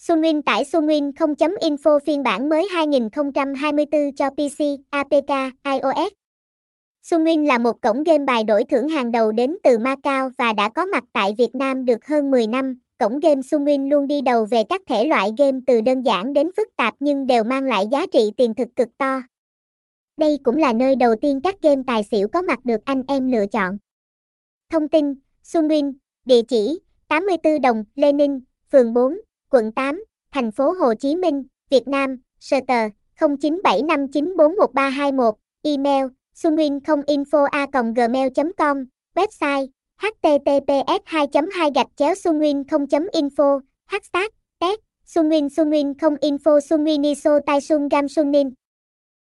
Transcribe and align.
Sunwin 0.00 0.42
tải 0.42 0.64
Sunwin 0.64 1.12
0.info 1.12 1.98
phiên 2.06 2.22
bản 2.22 2.48
mới 2.48 2.68
2024 2.72 4.12
cho 4.16 4.30
PC, 4.30 4.64
APK, 4.90 5.30
iOS. 5.64 6.12
Sunwin 7.02 7.46
là 7.46 7.58
một 7.58 7.82
cổng 7.82 8.02
game 8.02 8.24
bài 8.24 8.44
đổi 8.44 8.64
thưởng 8.64 8.88
hàng 8.88 9.12
đầu 9.12 9.32
đến 9.32 9.56
từ 9.62 9.78
Macau 9.78 10.30
và 10.38 10.52
đã 10.52 10.68
có 10.68 10.86
mặt 10.86 11.04
tại 11.12 11.34
Việt 11.38 11.54
Nam 11.54 11.84
được 11.84 12.06
hơn 12.06 12.30
10 12.30 12.46
năm. 12.46 12.78
Cổng 12.98 13.20
game 13.20 13.40
Sunwin 13.40 13.88
luôn 13.88 14.06
đi 14.06 14.20
đầu 14.20 14.44
về 14.44 14.64
các 14.68 14.80
thể 14.88 15.04
loại 15.04 15.30
game 15.38 15.58
từ 15.66 15.80
đơn 15.80 16.02
giản 16.02 16.32
đến 16.32 16.50
phức 16.56 16.68
tạp 16.76 16.94
nhưng 17.00 17.26
đều 17.26 17.44
mang 17.44 17.64
lại 17.64 17.84
giá 17.92 18.06
trị 18.12 18.30
tiền 18.36 18.54
thực 18.54 18.68
cực 18.76 18.88
to. 18.98 19.22
Đây 20.16 20.38
cũng 20.42 20.56
là 20.56 20.72
nơi 20.72 20.96
đầu 20.96 21.14
tiên 21.20 21.40
các 21.44 21.62
game 21.62 21.82
tài 21.86 22.04
xỉu 22.04 22.28
có 22.28 22.42
mặt 22.42 22.64
được 22.64 22.84
anh 22.84 23.02
em 23.08 23.32
lựa 23.32 23.46
chọn. 23.46 23.78
Thông 24.70 24.88
tin, 24.88 25.14
Sunwin, 25.44 25.92
địa 26.24 26.42
chỉ 26.48 26.80
84 27.08 27.60
Đồng, 27.60 27.84
Lenin, 27.94 28.40
phường 28.72 28.94
4, 28.94 29.16
quận 29.50 29.72
8, 29.72 30.04
thành 30.32 30.52
phố 30.52 30.72
Hồ 30.80 30.94
Chí 30.94 31.16
Minh, 31.16 31.42
Việt 31.70 31.88
Nam, 31.88 32.16
sở 32.40 32.56
tờ 32.68 32.88
0975941321, 33.18 35.32
email 35.62 36.06
sunwin0info.gmail.com, 36.34 38.84
website 39.14 39.66
https 40.00 41.00
2 41.06 41.26
2 41.32 41.70
gạch 41.74 41.86
chéo 41.96 42.14
sunwin 42.14 42.64
0 42.64 42.86
info 43.12 43.60
hashtag 43.86 44.30
test 44.60 44.80
sunwin 45.06 45.48
sunwin 45.48 45.94
0 45.94 46.16
info 46.20 46.60
sunwin 46.60 47.02
iso 47.02 47.40
tai 47.46 47.60
sun 47.60 47.88
gam 47.88 48.08
sunin 48.08 48.50